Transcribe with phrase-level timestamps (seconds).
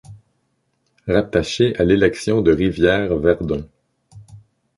[1.05, 3.65] Rattachée à l'élection de Rivière-Verdun.